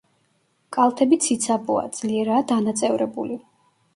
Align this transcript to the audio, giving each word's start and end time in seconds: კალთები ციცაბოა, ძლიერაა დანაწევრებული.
კალთები 0.77 1.19
ციცაბოა, 1.25 1.83
ძლიერაა 1.99 2.45
დანაწევრებული. 2.53 3.37